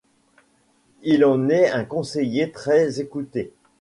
Il 1.03 1.23
en 1.23 1.47
est 1.49 1.69
un 1.69 1.83
conseiller 1.85 2.51
très 2.51 2.99
écouté. 3.01 3.53